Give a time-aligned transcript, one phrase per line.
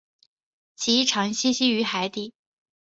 [0.75, 2.33] 其常栖息于海底。